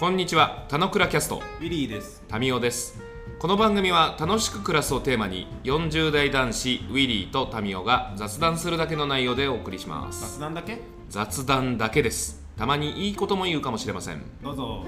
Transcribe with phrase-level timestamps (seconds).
[0.00, 2.24] こんにちは、たのくらキャスト、ウィリーです。
[2.26, 3.02] タミオです。
[3.38, 10.38] この番組は楽しく暮らすをテーマに、40代男子ウィリーとタミオが雑談するだけの内容でお送りします。
[10.38, 10.78] 雑談だけ？
[11.10, 12.42] 雑談だけです。
[12.56, 14.22] たまにいいことも言うかもしれません。
[14.42, 14.86] どうぞ。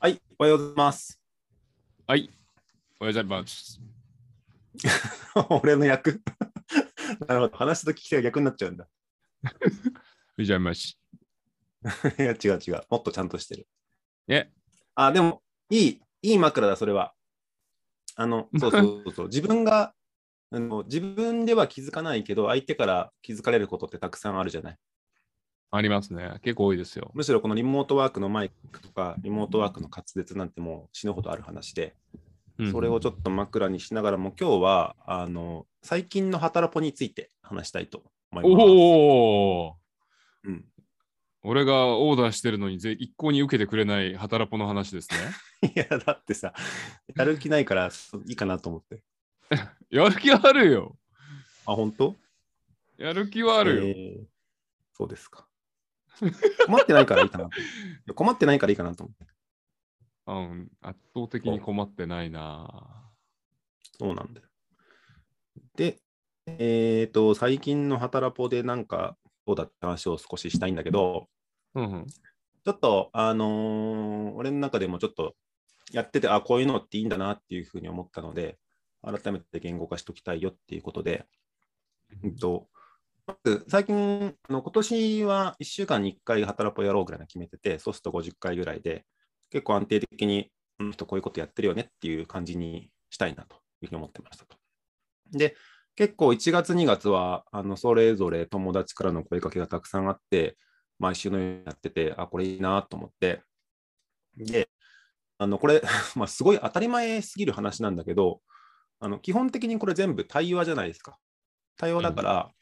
[0.00, 1.20] はい、おはようございます。
[2.08, 2.30] はい。
[2.98, 3.80] おはようございます。
[5.62, 6.20] 俺の役？
[7.28, 7.56] なるほど。
[7.56, 8.88] 話すと聞き手が逆になっちゃうんだ。
[9.44, 9.58] おはよ
[10.38, 10.98] うございます。
[12.18, 12.82] いや、違う違う。
[12.88, 13.68] もっとちゃんとしてる。
[14.28, 14.50] え、
[14.94, 17.14] あ、でも、いい、いい枕だ、それは。
[18.16, 19.26] あの、 そうそうそう。
[19.26, 19.94] 自分が、
[20.50, 24.78] あの自分では気づかないけど、相手から気づかれることってたくさんあるじゃない？
[25.72, 26.38] ありますね。
[26.42, 27.10] 結構多いですよ。
[27.12, 31.96] むしろこのリモートワークのマイクとか、リモートワークの滑舌なんてもう死ぬほどある話で、
[32.58, 38.04] うんそれをちょっと枕にしながらも、今日はあの最近の働ポについて話したいと
[38.40, 38.64] 思います。
[38.64, 39.76] おお
[40.44, 40.64] うん、
[41.42, 45.08] 俺がオーダーしてるのにぜ一向に受けてくれない働ぽの話です
[45.62, 45.72] ね。
[45.74, 46.52] いや、だってさ、
[47.16, 47.90] やる気ないから
[48.26, 49.02] いいかなと思って。
[49.90, 50.98] やる気あるよ。
[51.66, 52.16] あ、本当？
[52.98, 53.82] やる気はあるよ。
[53.84, 54.34] えー
[54.94, 55.46] そうですか。
[56.66, 57.48] 困ってないからいいかな
[58.06, 58.14] と。
[58.14, 59.34] 困ってないからいいかなと思って。
[60.26, 63.12] うん、圧倒的に困ってないな。
[63.98, 64.46] そうなんだよ。
[65.74, 66.00] で、
[66.46, 71.28] えっ、と、最近の働ポでなんかどうだった話を少ししたいんだけど、
[71.74, 72.06] うんうん。
[72.06, 75.34] ちょっと、あのー俺の中でもちょっと
[75.92, 78.58] やってて、あ、こういうのっていいんだなっていうふうに思ったので、
[79.02, 81.26] 改めて言語化しておきたいよっていうことで、
[82.22, 82.68] うんと、
[83.26, 89.04] まず最近、あの今年は1週間に1回働くやろうぐらいの決めてて、そうすると50回ぐらいで、
[89.50, 90.50] 結構安定的に、
[91.06, 94.56] こういうことやってるよねっていう感じにしたいなというふうに思ってましたと。
[95.32, 95.54] で、
[95.96, 100.56] 結構1月、2月は、あのそれぞれ友達からの声かけがたくさんあって、
[100.98, 103.42] 毎週のようにやってて、あ、これいいなと思って。
[104.36, 104.68] で、
[105.38, 105.82] あのこれ、
[106.16, 108.40] まあ、すごい当たり前すぎる話なんだけど、
[109.00, 111.18] あの基本的にこれ全部対話じゃないですか。
[111.76, 112.52] 対話だから、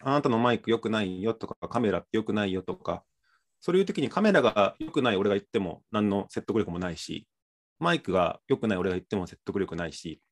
[0.00, 3.04] あなたのマイク良くないよとか、カメラって良くないよとか、
[3.60, 7.28] そういう時にカメラが良くない俺が言っても何の説得力もないし、
[7.78, 10.22] マイクが良くない俺が言っても説得力ないし、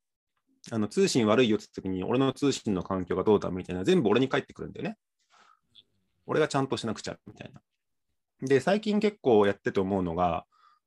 [0.71, 4.97] あの通信悪いよって時に俺の通信の環境がどうだみたいな全部俺に返ってくるんだよね。
[6.27, 7.61] 俺がちゃんとしなくちゃみたいな。
[8.47, 10.45] で、最近結構やってて思うのが、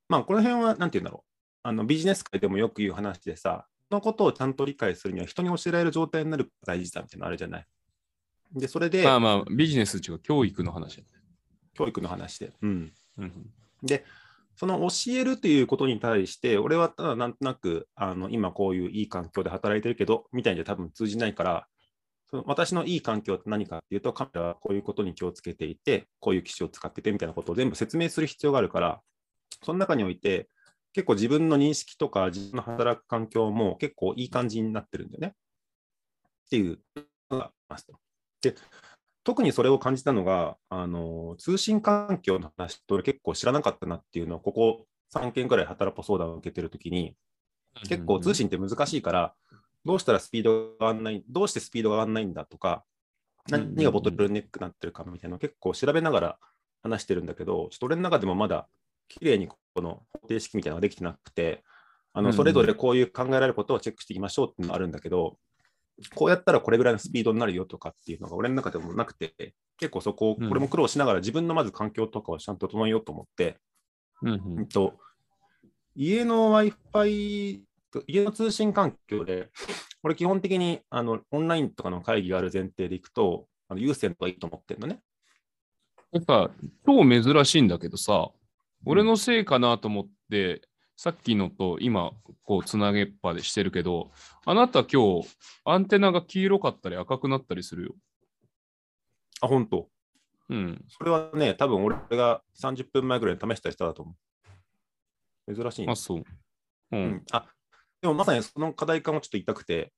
[0.08, 1.30] まあこの辺は何て言うんだろう。
[1.64, 7.66] あのビジネス界でもよく言う話でさ、そのことをちゃんと理解するには人に教えられる状態になる大事だみたいなのあるじゃない。
[8.54, 11.08] で、それで、まあまあ、ビジネスっていうか教育の話だね。
[11.74, 12.54] 教育の話で。
[12.62, 12.94] うん。
[13.18, 13.50] うん
[13.82, 14.06] で、
[14.56, 21.68] その教えるということに対して、俺はただなんとなく、あの今こういういい環境で働いてるけど、みたいには多分通じないから、
[22.30, 29.02] その私のいい環境って何かっていうと、カメラはこういうことに気をつけていて、こういう機種を使っててみたいなことを全部説明する必要があるから、
[29.64, 30.50] その中において、
[30.94, 35.34] 結構自分の認識とか自分の働く環境も結構いい感じになってるんだよね。
[36.46, 36.80] っていう
[37.32, 37.94] のがありますと。
[38.42, 38.56] で、
[39.24, 47.16] 特にそれを感じたのが、あの通信環境の話って俺結構知らなかったなっていうのを、ここ3件くらい働く相談を受けてるときに、
[47.88, 49.34] 結構通信って難しいから、
[49.86, 52.84] どうしたらスピードが上がんない、どうしてスピードが上がんないんだとか、
[53.50, 56.38] 何がボトルネックになってるかみたいなのを結構調べながら
[56.82, 58.68] 話してるんだけど、ちょっと俺の中でもまだ
[59.08, 61.64] 綺麗にこの方程式みたいなのができてなくて、
[62.14, 65.38] あのそれぞれこういう考えられることをチェックしていきましょうっていうのがあるんだけど、
[66.16, 73.58] こうやったらこれぐらいのスピードになるよとかっていうのが俺の中でもなくて、結構そここれも苦労しながら自分のまず環境とかをちゃんと整えようと思って、
[74.22, 74.96] うんううんんと、
[75.96, 77.62] 家の Wi-Fi、
[78.08, 79.50] 家の通信環境で、
[80.02, 85.00] これ基本的にあのオンラインとかの会議がある前提でいくと、あの有線とかいいと思ってるのね。
[86.12, 86.52] なんか、
[86.86, 88.30] 超珍しいんだけどさ、
[88.86, 90.62] 俺のせいかなと思って、
[90.96, 92.12] さっきのと今、
[92.44, 94.12] こう、つなげっぱでしてるけど、
[94.46, 95.28] あなた今日、
[95.66, 97.96] アンテナが黄色かったり赤くなったりするよ。
[99.42, 99.90] あ、本当。
[100.50, 100.86] うん。
[100.88, 104.16] それはね、多分俺が30分前ぐらいに試したりしただと思
[105.48, 105.56] う。
[105.56, 106.20] 珍しいね、あ、そう。
[106.20, 106.24] う。
[106.92, 107.24] うんん。
[107.32, 107.48] あ、
[108.02, 109.92] でもまさにその課題感をちょっと言いたくて、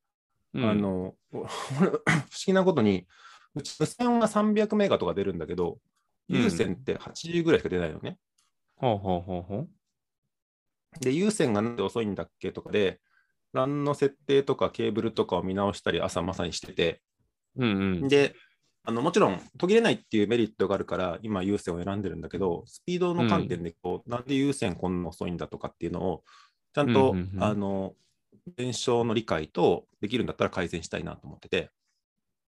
[0.53, 2.00] うんあの、俺 不思
[2.48, 3.06] 議なことに、
[3.53, 5.80] うち無線は300メガとか出るんだけど、うん
[6.27, 8.18] 有線って80ぐらいしか出ないのね。
[8.77, 9.75] はあはあはあはあ
[11.01, 13.00] で、有線がなんで遅いんだっけとかで、
[13.53, 17.01] LAN の設定とかケーブルとかを見直したり、朝まさにしてて、
[17.57, 18.07] うんうん。
[18.07, 18.36] で、
[18.83, 26.24] あのもちろん途切れないっていうメリットがあるから、今、有線を選んでるんだけど、スピードの観点でこう、なんで有線こんな遅いんだとかっていうのを、
[26.74, 27.95] ちゃんと、うんうんうんあの
[28.57, 31.71] 現象の理解とできるんだったら改善したいなと思ってて、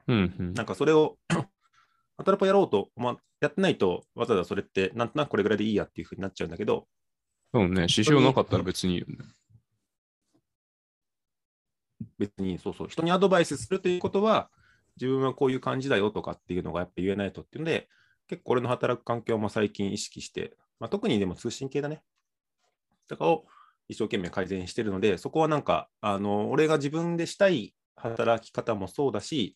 [0.08, 0.54] うんうん。
[0.54, 1.18] なんかそれを
[2.18, 6.88] 働くやろうと、まあ、やってないと、わざわざそれって、なんとなくこれぐらいでいいやっていうふうになっちゃうんだけど、
[7.54, 9.18] そうね、支障なかったら別にいいよね。
[12.20, 14.50] 別にそうそう、人にアドバイスするということは、
[15.00, 17.88] 自分はこういう感じだよとかっていうのがやっぱ言えないとっていうので、
[18.28, 22.02] 結構俺の働く環境も最近意識して、まあ、特にでも通信系だね。
[23.08, 23.46] とかを
[23.88, 29.56] 一生懸命改善してるので、そこはなんか、あの俺が自分でしたい働き方もそうだし、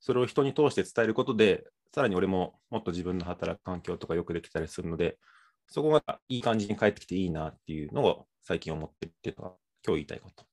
[0.00, 1.64] それを人に通して伝えることで、
[1.94, 5.18] さらに俺ももっと自分の働く環境とかよくできたりするので、
[5.70, 9.54] そこがいい感じに返ってきていいなっていうのを最近思ってるっていうのが
[9.86, 10.44] 今日言いたいこと。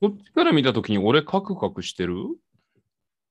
[0.00, 2.16] こっちから見たときに俺カクカクしてる？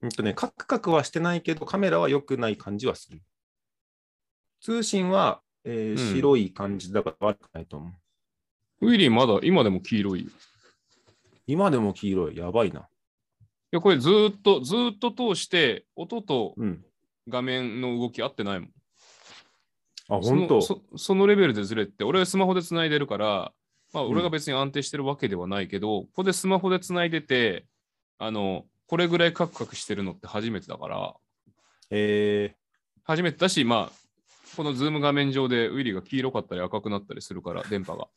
[0.02, 3.22] うんとね、カクカクはしてないけど、カメラは良くない感じはする。
[4.62, 7.90] 通信は、えーうん白い感じだから悪くないと思
[8.82, 8.88] う。
[8.88, 10.24] ウィリーまだ今でも黄色い？
[10.24, 10.28] よ。
[10.28, 10.32] い
[11.48, 12.38] 今でも黄色い。
[12.38, 12.88] やばいな。
[13.72, 16.84] や、これずーっと、ずーっと通して、音とうん。
[17.28, 18.70] 画面の動き合ってないもん。
[20.12, 23.54] あ、その本当そそのレベルでずれて、俺はスマホで繋いでるから、
[23.94, 27.66] まあ、うん俺が別に安定してるわけではないけど、ここでスマホで繋いでて、
[28.18, 31.14] あの、これぐらいカクカクしてるのって初めてだから、
[31.92, 32.56] え
[33.04, 33.92] 初めてだし、まあ、
[34.58, 38.04] このズーム画面上でウィリーが黄色かったり赤くなったりするから、電波が。
[38.04, 38.08] ー、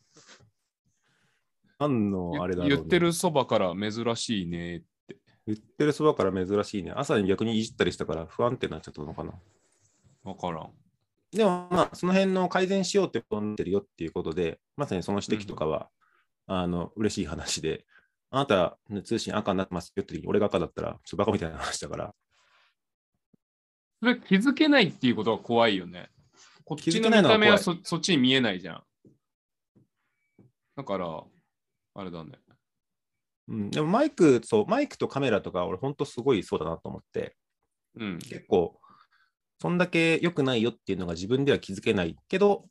[1.79, 5.17] 何のあれだろう、ね、言ってるそばから珍しいねって。
[5.47, 6.93] 言ってるそばから珍しいね。
[6.95, 9.33] 朝に逆にいじったりしたから不安定になっちゃったのかな。
[10.25, 10.71] わからん。
[11.35, 15.89] でもまあ、その辺の改善しようってことになってるよっていうことで、まさにその指摘とかは、
[16.47, 17.85] あの、嬉しい話で、
[18.31, 22.15] あなた、ね通信赤になってますよって時に俺が赤だったら、ちょっとバカみたいな話だから、
[24.01, 26.11] それ気づけないっていうことが怖いよね。
[26.65, 28.83] こっちの見気づけないのは怖た目はいそそっちに見えないじゃん。
[30.77, 31.25] だから、
[31.95, 32.33] あれだね。
[33.49, 37.37] うん、でもマイク、そう、マイクとカメラとか、俺、本当すごいそうだなと思って、
[37.97, 38.19] うん。
[38.19, 38.81] 結構、
[39.61, 42.67] そんだけ良くないよっていうのが自分では気づけないけど、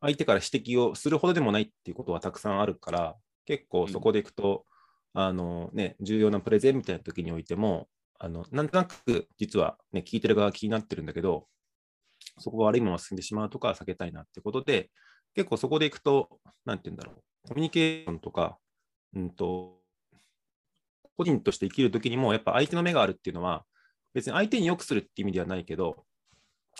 [0.00, 3.16] 相手から指摘をするほどでもないっていうことはたくさんあるから、
[3.46, 4.64] 結構そこでいくと、
[5.14, 7.88] あのね、重要なプレゼンみたいな時においても、
[8.20, 11.46] あのなんとなく実は、ね、聞いてる側が気になってるんだけど、
[12.38, 14.90] そこが悪いまま進んでしまうとかは避けたいなってことで、
[15.34, 16.28] 結構そこでいくと、
[16.64, 18.58] なんて言うんだろう、コミュニケーションとか、
[19.14, 19.78] うんと、
[21.16, 23.64] 個人として生きるときにも、やっぱ相手の目があるっていうのは、
[24.14, 26.04] 別に相手に良くするって意味ではないけど、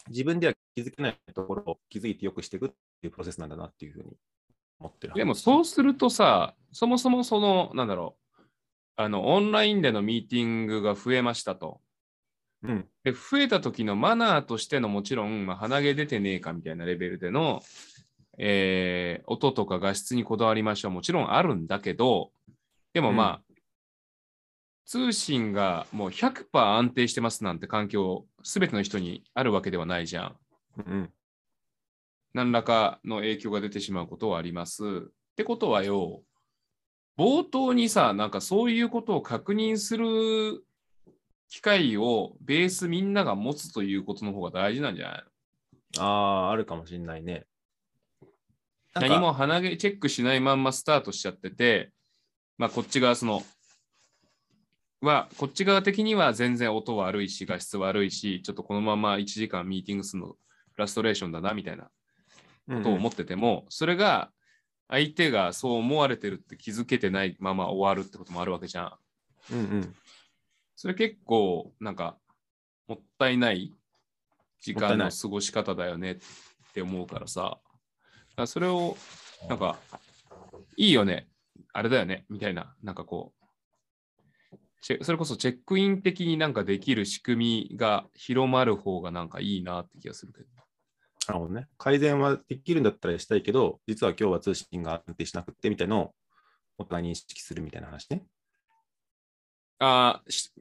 [0.08, 4.16] 自分では気づけないところを気づいて良くしていくっていうプロセスなんだなっていうふうに
[4.78, 5.14] 思ってる。
[5.14, 8.42] でもそうするとさ、そもそもその、なんだろう、
[8.96, 11.80] あの、オンラインでのミーティングが増えましたと。
[12.62, 17.62] うん、で、増えた時のマナーとしてのもちろん、まあ、鼻毛出てねえかみたいなレベルでの、
[18.38, 20.90] えー音とか画質にこだわりましょう。
[20.90, 22.30] もちろんあるんだけど、
[22.92, 23.48] でもまあ、
[24.88, 30.36] 通信がもう100%安定してますなんて環境、すべての人にあるわけではないじゃん。
[30.78, 31.12] うん、
[32.34, 34.84] 何らかの影響が出てしまうことはあります。
[34.84, 36.22] ってことはよ、
[37.16, 40.64] 冒頭にさ、なんかそういうことを確認する
[41.48, 45.24] 機会をベースみんなが持つということの方が大事なんじゃない
[45.98, 47.46] ああ、あるかもしれないね。
[48.94, 51.92] 何も鼻毛チェックしないまんまスタートしちゃってて、
[52.56, 53.42] まあこっち側その、
[55.00, 60.36] は、こっち側的には全然音悪いし、画質悪いし、ちょっとこのまま1時間ミーティングするのフ
[60.76, 61.90] ラストレーションだなみたいな
[62.68, 64.30] ことを思ってても、それが
[64.88, 68.84] 相手がそう思われてるって気づけてないまま終わるってこともあるわけじゃ
[69.50, 69.54] ん。
[69.54, 69.94] うんうん、
[70.76, 72.16] それ結構なんか
[72.86, 73.74] もったいない
[74.60, 76.16] 時間の過ごし方だよねっ
[76.74, 77.58] て思うからさ。
[78.38, 78.96] らそれを
[79.48, 79.78] なんか
[80.76, 81.28] いいよね、
[81.72, 83.37] あれだよねみたいな、なんかこう、
[84.80, 90.46] それこそチェックイン的になんかできる仕組みが広まる方がなんかいいなって気がするけど。
[91.26, 91.66] なるほどね。
[91.76, 96.14] 改善はできるんだったらしたいけど、実は今日は通信が安定しなくってみたいのを
[96.78, 98.24] お互いに認識するみたいな話ね。
[99.80, 100.52] あーし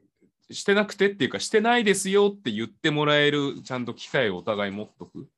[0.50, 5.28] してなくてっていうか、してないですよって言ってもらえるちゃんと機会をお互い持っとく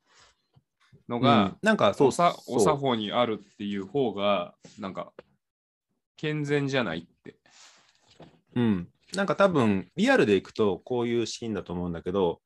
[1.08, 5.12] のうんが、なんかそうおさそうお作法にあるっていう方が、なんか、
[6.16, 7.08] 健全じゃない。
[8.54, 8.88] うん。
[9.14, 12.40] なんか多分、リアルでいくとこういうシーンだと思うんだけど、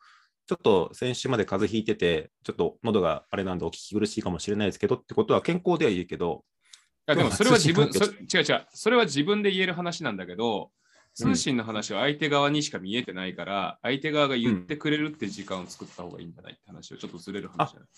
[0.46, 6.44] ちょっと先週まで風邪ひいてて、ちょっと喉があれなんでお聞き苦しいかもしれないですけどってことは健康ではいいけど、
[7.06, 10.70] いやでもそれは自分、違う違う、それは自分で言える話なんだけど、
[11.14, 16.52] 通信の話は相手側にしか見えてないから、相手側が言ってくれるって時間を作った方がいいんじゃない？
[16.54, 17.88] って話をちょっとずれる話じゃない？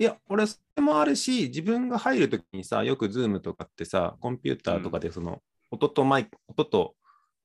[0.00, 6.94] いや、俺、それもあるし、自分が入るときにさ、よく Zoom とかってさ、コンピューターとかでその、音とマイク、音と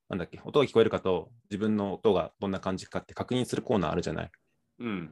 [0.09, 4.31] なんだっけ、音が聞こえるかと自分の音がどんな感じかって確認するコーナーあるじゃない。
[4.79, 5.11] うん。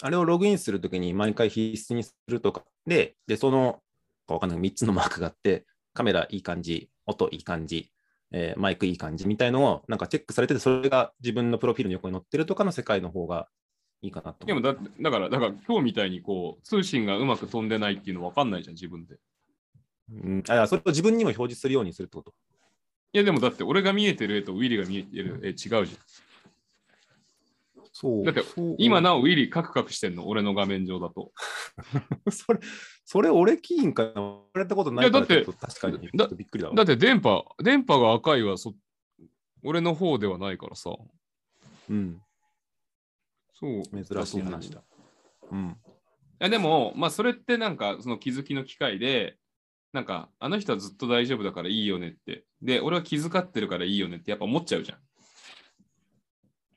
[0.00, 3.80] あれをログインするときに毎回必須にするとかで、で、その、
[4.28, 7.90] わかんない、3つのマークがあって、カメラいい感じ、音いい感じ、
[8.30, 13.48] えーマイクいい感じみたいのをなんかチェックされてて、それが自分のプロフィールの横に載ってるとかの世界の方が
[14.02, 14.46] いいかなと。
[14.46, 19.16] でもだだから、だから今日みたいにこう通信がうまく飛んでないっていうの分かんないじゃん、自分で。
[20.10, 22.34] うん、あそれを自分にも表示するようにするってこと。
[23.12, 25.86] いやでもだって俺が見えてる絵とウィリーが見えてる絵違うじゃん。
[28.00, 28.24] そう。
[28.24, 28.44] だって
[28.78, 31.32] 今なおウィリーカクカクしてんの、俺の画面上だと。
[32.30, 32.60] それ、
[33.04, 35.98] それ俺キーンかな言われたことないからいやだってちょっと確かに
[36.36, 36.74] びっくりだわ。
[36.76, 38.74] だって電波、電波が赤いはそ
[39.64, 40.90] 俺の方ではないからさ。
[41.90, 42.22] うん、
[43.54, 43.82] そう。
[44.04, 44.82] 珍しい話だ。
[45.50, 45.70] うん。
[45.70, 45.74] い
[46.38, 49.38] やでも、まあそれってなんかその気づきの機会で、
[49.92, 52.44] なんかあの人はずっと大丈夫だからいいよねって。
[52.62, 54.98] で、俺は気遣ってるからいいよねってやっぱ思っちゃうじゃん。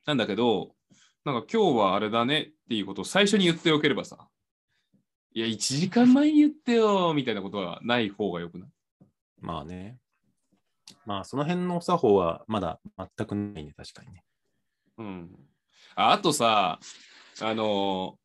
[0.06, 0.76] なんだけど、
[1.26, 4.28] なんか今日はあれだねっていうことを最初に言っておければさ、
[5.34, 8.70] いや、1時間前に言ってよみたいなことはない方がよくない？
[9.40, 9.98] まあね。
[11.06, 12.80] まあその辺のお作法はまだ
[13.18, 14.24] 全くないね、確かにね。
[14.98, 15.30] うん。
[15.96, 16.80] ああとさ、
[17.42, 18.22] あのー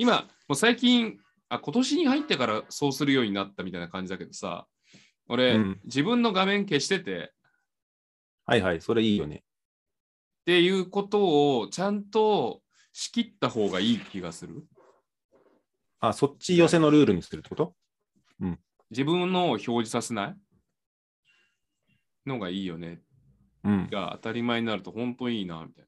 [0.00, 4.66] 今、もう最近あ、今年に入ってからそうするようになったみたいな感じだけどさ、
[5.28, 7.32] 俺、うん自分の画面消してて、
[8.46, 9.36] はいはい、それいいよね。
[9.36, 9.40] っ
[10.46, 12.62] ていうことをちゃんと
[12.92, 14.66] 仕切った方がいい気がする。
[16.00, 17.74] あ、そっち寄せのルールにするってこと？
[18.90, 20.36] 自分のを表示させない？
[22.26, 23.02] のがいいよね。
[23.64, 23.88] うん。
[23.90, 25.84] が当たり前になると本当いいな、みたい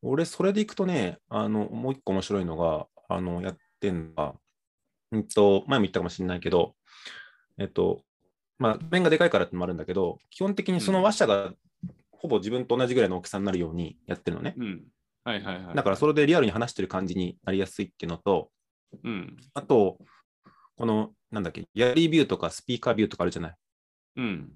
[0.00, 4.34] 俺、それでいくとね、あの、もう一個面白いのが、あの、やってんのが、
[5.12, 6.74] うんと、前も言ったかもしれないけど、
[7.58, 8.02] えっと、
[8.58, 11.52] まあ、画面がでかいからってのもあるんだけど、基本的にその話者が
[12.12, 14.54] ほぼ自分と同じぐらいの大きさになるようにやってるのね。
[14.56, 14.64] な。
[14.64, 14.84] うん。
[15.24, 15.74] はいはいはい。
[15.74, 18.50] だからそれでリアルに話してる感じになりやすいっていうのと、
[19.02, 19.36] うん。
[19.54, 19.98] あと、
[20.76, 23.54] この、なんだっけ、ギャラリービューとかスピーカービューとかあるじゃない。
[24.16, 24.52] うん。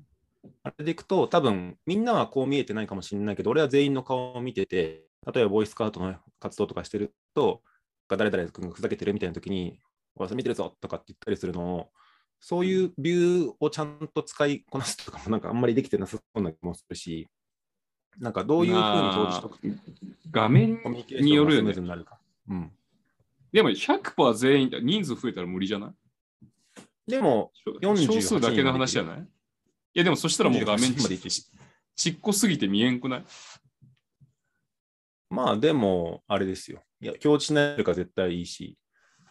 [0.63, 7.63] あれでいくと、多分みんなはこう見えてないかもしれないけど、俺は全員の顔を見てて、例えばボイスカートの活動とかしてると、
[8.09, 9.81] 誰々君がふざけてるみたいな時に、
[10.17, 11.91] おいそれ見てるぞとかって言ったりするのを、
[12.41, 17.29] そういうビューをちゃんと使いこなすとかもなんかあんまりできてなさそうな気もするし、
[18.19, 19.59] なんかどういうふうに表示しとく？
[19.59, 19.61] と
[20.31, 20.79] 画面
[21.21, 21.73] によるよね。
[22.47, 22.71] うん、
[23.53, 27.11] でも100%全員だ、人数増えたら無理じゃない？
[27.11, 27.51] でも、
[27.83, 29.21] 48少数だけの話じゃない？
[29.21, 29.25] い
[29.95, 31.47] やでもそしたらもう画面48までいけるち
[31.97, 33.25] ちっこすぎて見えんくない？
[35.31, 36.83] まあでも、あれですよ。
[37.05, 38.79] いや、表示しないか絶対いいし、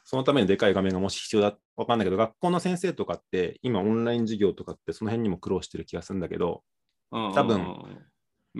[0.04, 6.64] そのためにでかい画面がもし必要だわかんないけど、学校の先生とかって、今オンライン授業とかってその辺にも苦労してる気がするんだけど、
[7.12, 7.76] 多多分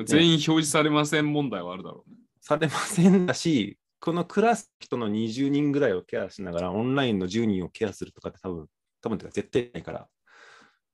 [0.06, 2.18] 全員表示されません問題はあるだろうね。
[2.42, 8.68] されませんだし、このクラスの人の20人ぐらいをケアしながら、オンラインの10人をケアするとかって多分、
[9.02, 10.10] 多分てか絶対ないから、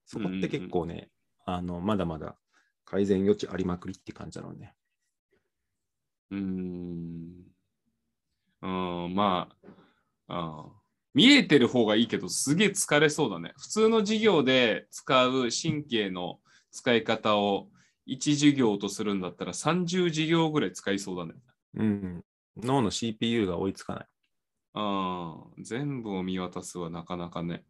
[0.05, 1.09] そこって結構ね、
[1.45, 2.37] あのまだまだ
[2.85, 4.75] 改善余地ありまくりって感じだろうね。
[6.31, 7.58] うーん。
[8.61, 9.49] うん、ま
[10.27, 10.79] あ、あ
[11.13, 13.53] 見えてる方がいいけど、すげえ疲れそうだね。
[13.57, 16.39] 普通の授業で使う神経の
[16.71, 17.67] 使い方を
[18.07, 21.33] 1授業とするんだったら30授業ぐらい使いそうだね。
[21.75, 22.23] うん。
[22.57, 24.07] 脳の CPU が追いつかない。
[24.75, 24.81] う
[25.61, 27.63] ん、全部を見渡すはなかなかね。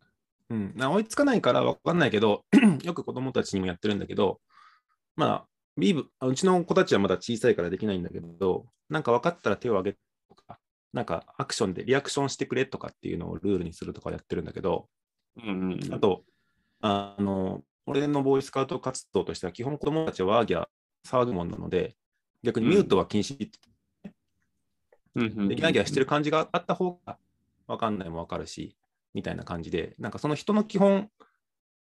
[0.50, 2.43] うん、な追いつかないから分かんないけど、
[2.84, 4.41] よく子供たちにもやってるんだけど、
[5.15, 5.46] まあ、
[5.77, 9.98] ビーブ、あうちの子たちはまだ小さいからできないんだけど、なんか分かったら手を挙げ
[10.93, 14.88] なんかアクションでリアクションしてくれとかっていうのをルールにするとかやってるんだけど、
[15.38, 16.24] うんうんうん、あと、
[16.81, 20.67] あの、俺のボーイスカウト活動としては、基本子供たちはワーギャー
[21.05, 21.96] 騒ぐもんなので、
[22.43, 23.50] 逆にミュートは禁止って
[25.15, 27.17] うんでギャーギャーしてる感じがあった方が
[27.67, 28.75] 分かんないも分かるし、
[29.13, 31.10] みたいな感じで、なんかその人の基本、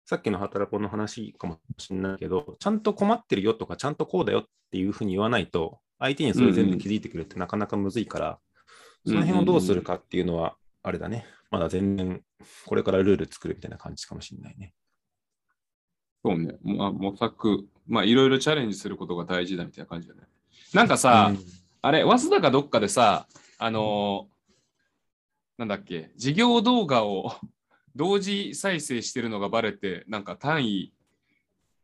[0.06, 8.38] さっきの働くの話かもしれないけど、ちゃんと困ってるよとか、ちゃんとこうだよっていうふうに言わないと、相手にそれ全部気づいてくれってなかなかむずいから、
[9.06, 12.22] その辺をどうするかっていうのは、あれだね、まだ全然、
[12.66, 14.74] これからルール作るみたいな感じかもしれないね。
[16.24, 20.22] そうね、まあ、模索、まあ、いろいろチャレンジすることが大事だみたいな感じだね。
[20.74, 21.38] なんかさ、うん
[21.80, 24.38] あれ、早稲田かどっかでさ、あのー
[25.58, 27.32] なんだっけ、事業動画を
[27.94, 30.92] 同時再生してるのがバレて、なんか単位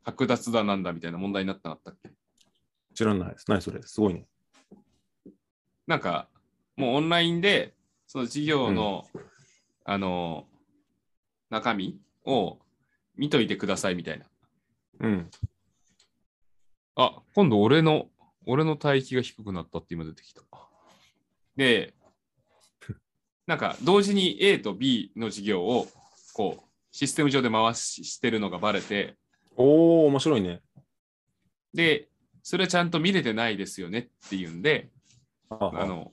[0.04, 2.11] 剥奪だなんだみたいな問題になってなかったっけ？
[2.92, 3.44] 知らないです。
[3.49, 3.80] 何それ？
[3.83, 4.26] すごいね。
[5.87, 6.28] なんか、
[6.76, 7.75] もうオンラインで、
[8.07, 9.07] その事業の、
[9.85, 10.54] あのー
[11.50, 12.59] 中身を
[13.16, 14.26] 見といてくださいみたいな。
[15.00, 15.31] うん。
[16.97, 18.09] あ、今度俺の、
[18.47, 20.43] 俺の帯域が低くなったって今出てきた。
[21.57, 21.95] で、
[23.47, 25.87] なんか同時に A と B の事業を
[26.33, 29.16] こうシステム上で回ししてるのがバレて、
[29.57, 30.61] おお、面白いね。
[31.73, 32.09] で、
[32.43, 34.90] それちゃんと見れてないですよねっていうんで、
[35.50, 36.11] ああの、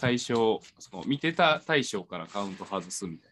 [0.00, 3.30] 対象、その見てた対象からカウント外すみたい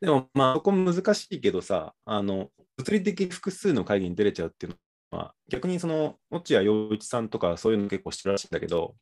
[0.00, 4.76] でも、まあ、そこ難しいけどさ、あの、物理的複数の会議に出れちゃうっていう
[5.12, 8.96] のは、逆にその、落合陽一さんとかそういうの結構してるらしいんだけど、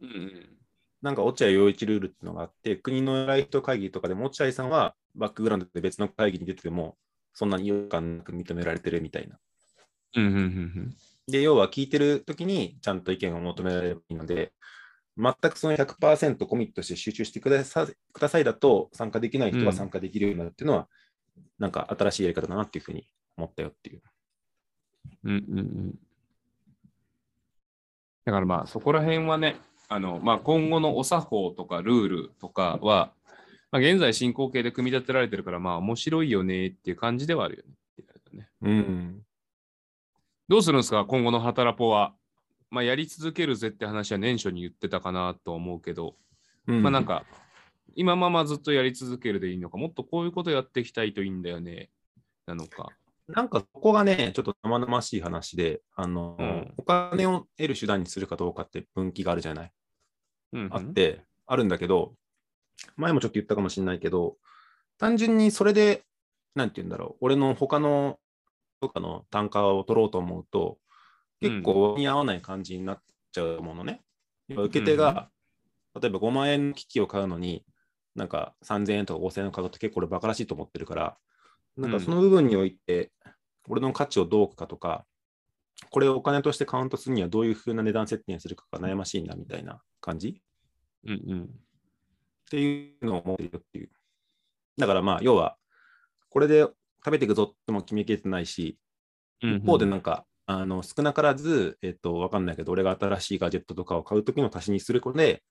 [0.00, 0.08] な。
[0.08, 0.56] うんうん。
[1.02, 6.96] なんか落合陽一ルールっていうのがあって、国の偉い人会議とかでも落合さんはバックグラウンドで別の会議に出てても、
[7.34, 9.38] そんなに違和感なく認められてるみたいな。
[10.16, 10.96] うんうんうん
[11.28, 14.52] で、要は聞いてるときにちゃんと意見を求められればいいので、
[15.18, 20.88] 全くその100%コミットして集中してくださくださいだと、参加できない人が参加できるようになるっていうのは、
[21.58, 24.02] なんか新しいやり方だなっていうふうに思ったよっていう。
[25.24, 25.30] うん。
[25.30, 25.98] うんうんうん。
[28.24, 29.56] だからまあそこら辺はね、
[29.88, 33.12] あのまあ、今後のお作法とかルールとかは、
[33.70, 37.62] まあ、現在進行形で組み立てられてるから、まあ面白いよねっていう感じではあるよ
[38.32, 38.48] ね。
[38.62, 39.22] うん。
[40.48, 41.04] どうするんですか？
[41.04, 42.14] 今後の働ポは。
[42.70, 46.16] まあ、やり続けるぜって話は年初に言ってたかなと思うけど、
[46.66, 47.24] うんまあなんか、
[47.94, 51.90] 今ままずっとやり続けるでいいのか、もっとこういうことやっていきたいといいんだよね、
[52.46, 52.88] なのか。
[53.28, 59.72] なんかそこがね、ちょっと生々しい話で、あの、うんお金を得る手段にするかどうかって分岐があるじゃない？
[60.52, 62.14] うんうんあって、あるんだけど、
[62.96, 64.36] 前もちょっと言ったかもしれないけど、
[64.98, 66.04] 単純にそれで、
[66.54, 68.18] なんて言うんだろう、俺の他の
[68.80, 70.78] とかの単価を取ろうと思うと、
[71.40, 73.02] 結構割に合わない感じになっ
[73.32, 74.02] ちゃうものね。
[74.48, 75.30] 要は受け手が、
[76.00, 77.64] 例えば5万円の機器を買うのに、
[78.14, 81.18] なんか3000円とか5000円を買うと結構俺バカらしいと思ってるから、
[81.76, 83.12] なんかその部分において、
[83.68, 85.04] 俺の価値をどう置くかとか、
[85.90, 90.40] これをお金としてカウントするにはどういうふうな値段設定にするかが悩ましいなみたいな感じ？
[91.06, 91.42] うんうん。
[91.42, 91.46] っ
[92.50, 93.90] ていうのを思ってるよっていう。
[94.78, 95.56] だからまあ、要は、
[96.30, 98.78] これで食べていくぞっても決めきれてないし、
[99.42, 105.42] うんうん一方でなんか、あの少なからず、えっと、わかんないけど、俺が新しいガジェットとかを買うときの足しにすることで、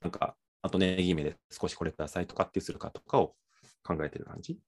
[0.00, 3.34] なんか、あとねぎめで少しこれくださいとかってするかとかを
[3.82, 4.58] 考えてる感じ。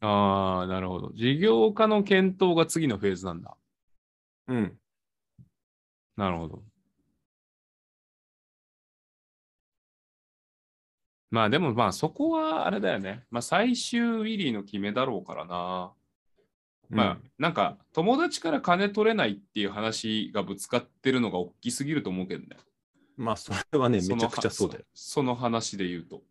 [0.00, 1.10] ああ、なるほど。
[1.14, 3.56] 事業化の検討が次のフェーズなんだ。
[4.48, 4.78] うん。
[6.16, 6.62] なるほど。
[11.30, 13.24] まあでもまあそこはあれだよね。
[13.30, 15.92] まあ最終ウィリーの決めだろうからな。
[16.90, 22.56] まあなんか友達から金取れないっていう話がぶつかってるのが大きすぎると思うけどね。
[23.16, 24.84] まあ、それはね、めちゃくちゃそうだよ。
[24.92, 26.22] そその話で言うと。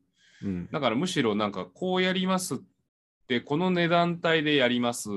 [0.43, 0.69] うん。
[0.71, 2.57] だからむしろなんかこうやりますっ
[3.27, 5.09] て、この値段帯でやります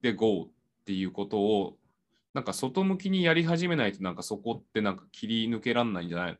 [0.00, 1.76] で GO っていうことを
[2.34, 6.38] なんか外向きにやり始めないとなんかそこってなんか切り抜けらんないんじゃない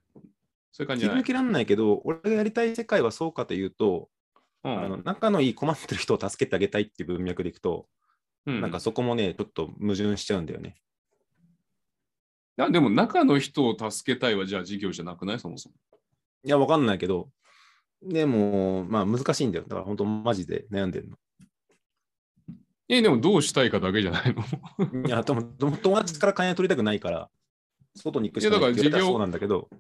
[0.72, 1.22] そういう感じじゃない？
[1.22, 4.08] 切り抜けらんないけど、俺がやりたい世界はそうかというと、
[4.64, 7.86] うんあの仲のいい困ってる人を助けてあげたいっていう文脈でいくと、
[8.46, 10.76] うんなんかそこもね、ちょっと矛盾しちゃうんだよね。
[12.56, 15.40] なでも中の人を助けたいはじゃあ事業じゃなくない？
[15.40, 15.74] そもそも。
[16.44, 17.30] いや、わかんないけど、
[18.02, 19.64] でも、まあ難しいんだよ。
[19.64, 21.10] だから本当、マジで悩んでる
[22.88, 24.44] え、でもどうしたいかだけじゃないの？
[25.00, 25.08] の。
[25.08, 27.30] いや、でも友達から金取りたくないから、
[27.96, 29.70] 外に行くしかいやだから事業ないっそうなんだけど、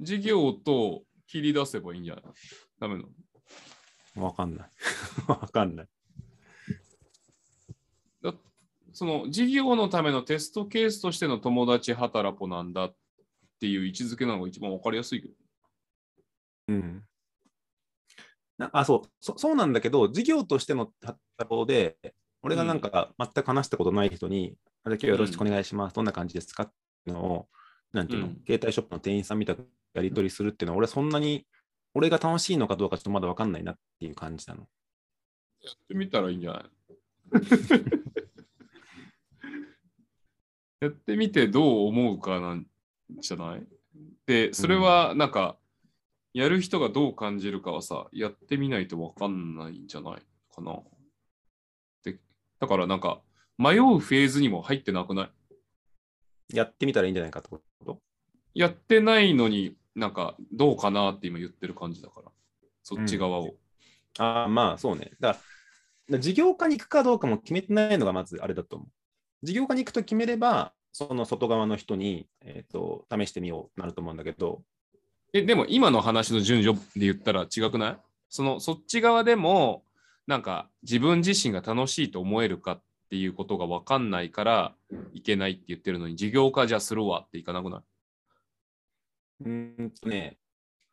[0.00, 2.24] 事業と切り出せばいいんじゃない？
[2.80, 3.08] ダメなの？
[4.16, 4.70] わかんない。
[5.28, 5.88] わかんない。
[8.22, 8.34] だ
[8.92, 12.96] その事業のためのテストケースとしての友達働ぽなんだっ
[13.60, 15.34] ていう位置づけなのが一番わかりやすいけど。
[16.68, 17.06] うん。
[18.58, 20.90] なあそうそ、そうなんだけど、事業としての
[21.36, 27.48] 働きで、俺がなんか全く話したことない人に、あじゃあ今日よろしくお願いします、どんな感じですかっていうのを、
[27.92, 31.46] なんていうの、うん携帯ショップの店員さんみたくやり取りするっていうのは、俺そんなに、
[31.96, 34.68] 俺が楽しいのかどうかちょっとまだ分かんないなっていう感じなの。
[35.62, 36.64] やってみたらいいんじゃない？
[40.84, 42.66] やってみてどう思うかなん
[43.20, 43.66] じゃない？
[44.26, 45.56] で、それはなんか、
[46.34, 50.22] やる人がどう感じるかはさ、やってみないとわかんないんじゃない
[50.54, 50.78] かな？
[52.04, 52.18] で
[52.60, 53.22] だからなんか、
[53.56, 55.30] 迷うフェーズにも入ってなくな
[56.52, 56.56] い？
[56.56, 58.02] やってみたらいいんじゃないかってこと？
[58.52, 62.30] やってないのになんか、どうかなって今言ってる感じだから、
[62.82, 63.54] そっち側を。
[64.18, 65.10] ああ、まあそうね。
[65.18, 65.40] だか
[66.08, 68.88] ら、事業化に行くかどうかも決めてないのがまずあれだと思う。
[69.42, 74.62] 事業化に行くと決めれば、その外側の人に、えー、と試してみようなると思うんだけど、
[75.32, 77.98] え、でも今の話の順序で言ったら違くない？
[78.28, 79.82] そのそっち側でも
[80.26, 84.74] なんか自分自身が楽しいと思えるかっっていうことが分かんないから
[85.12, 87.80] いけないって言ってるのに、事業化じゃするわっていかなくない？
[89.40, 90.38] うーんとね、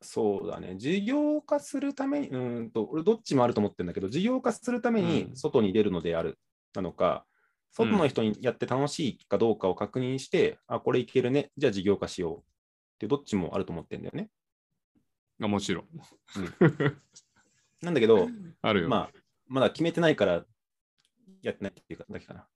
[0.01, 6.39] そうだね、事業化するために、うーんと、俺どっちもあると思ってるんだけど、事業化するためにうん外に出るのである、
[6.73, 7.25] なのか、
[7.71, 12.43] 外の人にやって楽しいかどうかを確認して、あ、これいけるね、じゃあ事業化しようっ
[12.99, 14.29] て、どっちもあると思ってるんだよね。
[15.41, 15.87] あもちろん。
[17.81, 18.29] なんだけど、
[18.61, 18.89] あるよ。
[18.89, 20.45] まあ、まだ決めてないから
[21.41, 22.47] やってないっていうかだけかな。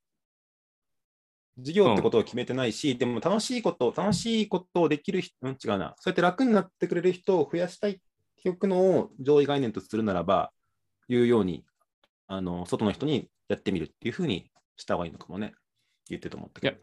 [1.58, 5.96] 事業ってことを決めてないし、でも楽しいこと、楽しいことをできる人、うん、違うな。
[6.00, 8.00] そうやって楽になってくれる人を増やしたいっ
[8.42, 10.52] ていうのを上位概念とするならば、
[11.10, 11.66] いうように、
[12.28, 15.54] あの、外の人にやってみるっていうふうにした方がいいのかもね。
[16.10, 16.78] 言ってると思ったけど。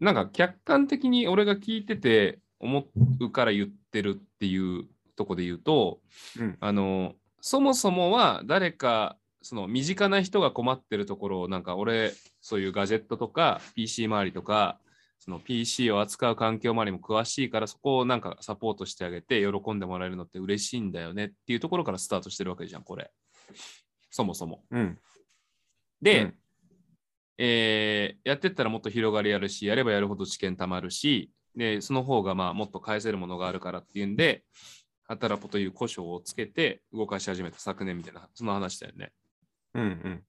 [0.00, 2.86] なんか客観的に俺が聞いてて思
[3.20, 6.00] うから言ってるっていうとこで言うと、
[6.38, 14.78] うんあのそもそもは誰かその身近な人が困ってるところをなんか俺そういうガジェットとか PC 周りとか
[15.18, 23.10] その PC を扱う環境周りも詳しいからそこをなんかサポートしてあげて喜んでもらえるのって嬉しいんだよねっていうところからスタートしてるわけじゃんこれ
[24.10, 24.64] そもそも。
[24.70, 24.98] うん。
[26.02, 26.34] で、うん
[27.42, 34.44] えーやってったらもっと広がりあるし、やればやるほど知見たまるし、で、その方がまあもっと返せるものがあるからっていうんで、
[35.04, 39.10] 働くという故障をつけて動かし始めた昨年みたいな、その話だよね。
[39.74, 40.24] うんうん。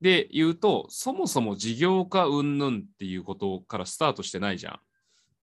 [0.00, 4.80] で、言うと、そもそも事業化云々っていうことからスタートしてないじゃん。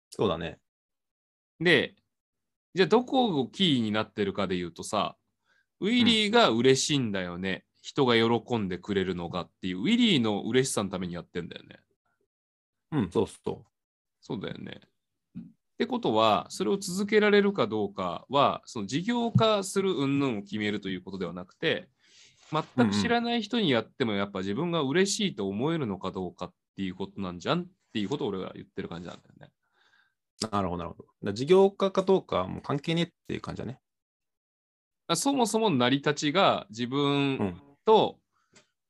[0.09, 0.59] そうだね。
[1.59, 1.95] で、
[2.73, 5.17] じゃあどこをキーになってるかで言うとさ、
[5.79, 7.65] ウィリーが嬉しいんだよね。
[7.81, 11.79] 人が喜んでくれるのがっていう、ウィリーの嬉しさのためにやってんだよね。
[12.91, 13.65] うん、そうそ
[14.21, 14.81] そうだよね。
[15.37, 15.43] っ
[15.79, 21.89] てことは、それを続けられるかどうかは、その事業化する云々を決めるということではなくて、
[22.51, 29.51] 全く知らない人にやってもやっぱ自分が嬉しいと思えるのかどうかっていうことなんじゃんっていうことを俺は言ってる感じなんだよね。
[30.43, 30.49] う。
[30.51, 31.33] なるほど、なるほど。
[31.33, 33.79] 事業化かどうかはもう関係ねえっていう感じだね。
[35.07, 37.61] あそもそも成り立ちが自う分ん。
[37.85, 38.19] と、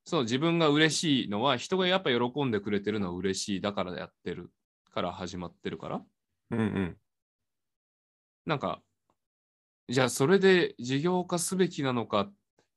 [0.06, 4.52] その自分が嬉しいのは人がやっぱ喜んでくれてるのは嬉しいだからやってる
[4.94, 6.02] から始まってるから
[6.52, 6.98] うんうん。
[8.46, 8.82] なんか、
[9.90, 12.32] じゃあそれで事業化すべきなのか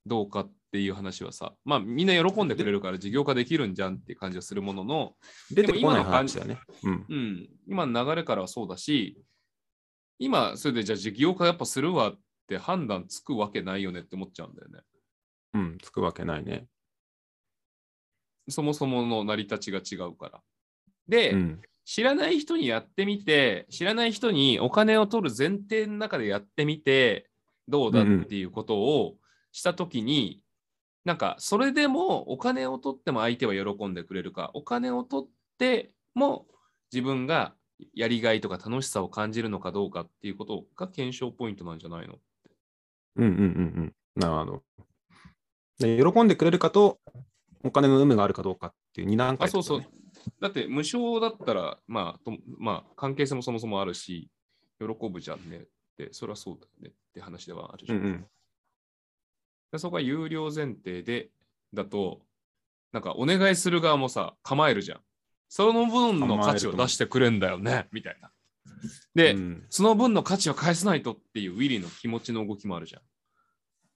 [0.06, 5.12] どうかっていう話はさ、まあみんな喜んでくれるから事業化できるんじゃんっていう感じがするものの、
[5.52, 6.60] 出てこないでも今の感じ話だね。
[6.82, 7.06] うん。
[7.08, 9.16] うん、今の流れからはそうだし、
[10.18, 14.80] 今それでじゃあ事業化やっぱするわって判断つくわけないよねって思っちゃうんだよね。
[15.52, 16.66] うん、つくわけないね。
[18.48, 20.40] そもそもの成り立ちが違うから。
[21.06, 21.62] で、うん。
[21.84, 27.30] 知らない人にやってみて、知らない人にお金を取る前提の中でやってみて、
[27.68, 29.18] どうだっていうことを
[29.52, 30.43] したときに、
[31.04, 36.46] なんかそれでもお金を取っても相手は喜んでくれるか、お金を取っても
[36.92, 37.54] 自分が
[37.92, 42.18] やりがいとか楽しさを感じるのかどうかっていうことが検証ポイントなんじゃないの？
[43.16, 43.42] うんうんうんう
[43.82, 43.94] ん。
[44.16, 44.62] なるほど。
[45.78, 47.00] で喜んでくれるかと、
[47.64, 49.84] お金の有無があるかどうかっていう二段階あ、そうそう。
[50.40, 54.30] だって無償だったら、まあ、とまあ、関係性もそもそもあるし、
[54.78, 55.62] 喜ぶじゃんねっ
[55.96, 57.98] て、それはそうだよねって話ではあるじゃん。
[57.98, 58.26] うんうん。
[59.74, 61.30] でそこは有料前提で、
[61.72, 62.20] だと、
[62.92, 65.00] なんかお願いする側もさ、構えるじゃん。
[65.48, 68.30] その分の価値を出してくれんだよね、みたいな。
[69.16, 73.02] で、うんその分の価値を返さないとっていうウィリーの気持ちの動きもあるじゃん。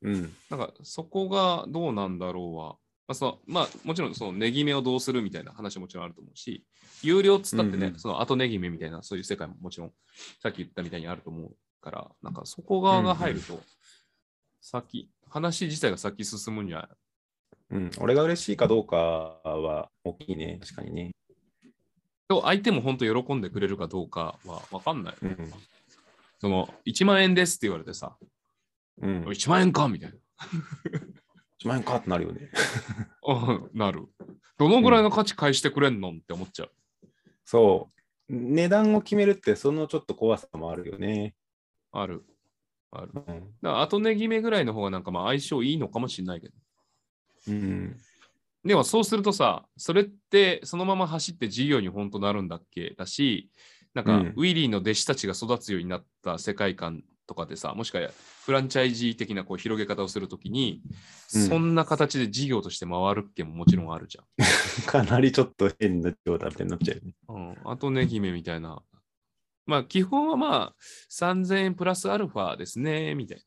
[0.03, 0.37] うん。
[0.51, 2.71] なんかそこがどうなんだろうは、
[3.07, 6.67] まあそのまあ、もちろんその値決めをどうするみたいな話はもちろんあると思うし、
[7.03, 9.93] 有料っつったってね、うんうんその後値決めみたいなそういう世界ももちろん
[10.43, 13.61] さっき言ったみたいにあると思うから、なんかそこ側が入ると、
[14.61, 16.89] 先、話自体が先進むんじゃない
[17.71, 17.91] うん。
[17.99, 20.59] 俺が嬉しいかどうかは大きいね。
[20.61, 21.11] 確かにね。
[22.29, 25.15] と相手も本当喜んでくれるかどうかは分かんない。
[25.23, 25.53] うん。
[26.41, 28.17] その1万円ですって言われてさ、
[29.01, 29.25] うん。
[29.25, 30.17] 1万円かみたいな。
[31.61, 32.51] 1万円かってなるよね。
[33.27, 34.07] うんなる。
[34.59, 36.71] どのぐらいの価値返してくれんのって思っちゃう。
[37.45, 37.91] そ
[38.29, 38.35] う。
[38.35, 41.35] 値段を決めるって、そのちょっと怖さもあるよね。
[41.93, 42.25] ある。
[42.91, 43.11] ある。
[43.15, 43.43] だかうん。
[43.63, 46.55] ら後値決めぐらいの方がなんかまあ相性いいのかもしれないけど。
[47.49, 47.97] うん。
[48.65, 53.51] でもそうするとさ、それってそのまま走って事業に本当なるんだっけだし、
[53.95, 58.11] なんか、うんウィリーの弟子たちが育つようになった世界観とかでさ、もしくは
[58.45, 60.83] フランチャイジー的なこう広げ方をするときに、
[61.35, 64.19] うんそんな形で事業として回るっけももちろんあるじ
[64.87, 67.15] かなりちょっと変な状態になっちゃうよね。
[67.29, 67.37] ゃん。
[67.37, 68.83] うん、後値決めみたいな。
[69.69, 70.75] まあ基本はまあ
[71.13, 73.45] 3000円プラスアルファですね、みたいな。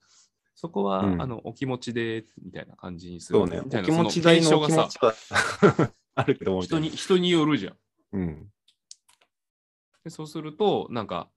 [0.53, 3.59] そこは、うんあのお気持ちでみたいな感じにするそうね。
[3.59, 7.77] おみたいな気持ち代そののがさは あるけどもみたいな人に人によるじゃん。
[8.13, 8.51] うん。
[10.03, 11.29] でそうすると、なんか、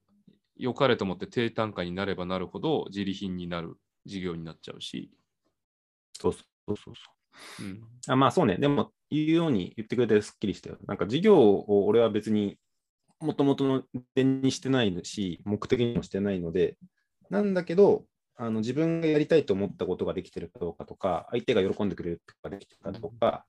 [0.57, 5.11] 良かれと思って低単価になればなるほど、自利品になる事業になっちゃうし。
[6.13, 7.65] そうそうそうそう。
[7.65, 8.57] うん、あまあそうね。
[8.57, 10.77] でも、言うように言ってくれてすっきりしたよ。
[10.85, 12.57] なんか事業を俺は別に
[13.19, 16.77] もともとの点にしてないし、目的にもしてないので、
[17.29, 18.05] なんだけど、
[18.37, 23.45] あの自分がやりたいと思ったことができてるかどうかとか、相手が喜んでくれるかできてるかどうか、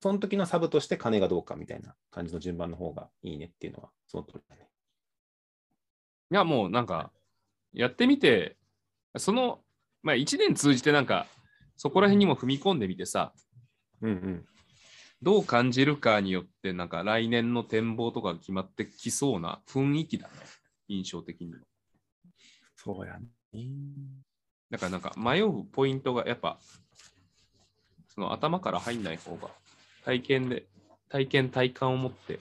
[0.00, 4.68] その時のサブとして金がどうかみたいな感じの順番の方がいいねっていうのは、その通りだね。
[6.30, 7.10] いや、もうなんか、
[7.72, 8.56] やってみて、
[9.16, 9.60] その、
[10.02, 11.26] まあ、1年通じてなんか、
[11.76, 13.32] そこら辺にも踏み込んでみてさ、
[14.02, 14.46] うんうん。
[15.24, 20.34] どう感じるかによって、なんか来年の展望とか決まってきそうな雰囲気だね、
[20.88, 21.60] 印象的には。
[22.76, 23.66] そうやね。
[24.70, 26.58] だからなんか迷うポイントがやっぱ、
[28.14, 29.48] その頭から入んない方が、
[30.04, 30.66] 体験で、
[31.08, 32.38] 体験体感を持って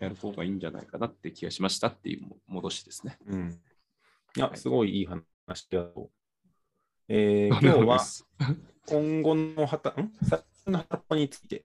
[0.00, 3.18] やる方がいいんじゃないかなって気がしましたっていう戻しですね。
[3.26, 3.60] うん。
[4.36, 5.22] いや、すごいいい話
[5.68, 6.10] だと。
[7.08, 8.04] えー、今日は
[8.86, 10.12] 今後の旗、ん？
[10.22, 11.64] 先の葉っぱについて